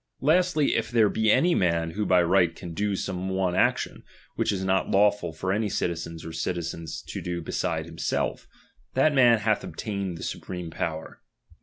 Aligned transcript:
Lastly, 0.21 0.73
if 0.75 0.89
there 0.89 1.09
be 1.09 1.31
any 1.31 1.53
man 1.53 1.91
who 1.91 2.07
by 2.07 2.23
right 2.23 2.55
can 2.55 2.73
do 2.73 2.95
some 2.95 3.29
one 3.29 3.55
action, 3.55 4.01
which 4.35 4.51
is 4.51 4.63
not 4.65 4.89
lawful 4.89 5.31
for 5.31 5.53
any 5.53 5.69
citizen 5.69 6.17
or 6.25 6.31
citizens 6.33 7.03
to 7.03 7.21
do 7.21 7.39
beside 7.39 7.85
himself, 7.85 8.47
that 8.95 9.13
man 9.13 9.37
hath 9.37 9.63
ob 9.63 9.77
taiued 9.77 10.15
the 10.17 10.23
supreme 10.23 10.71
power. 10.71 11.21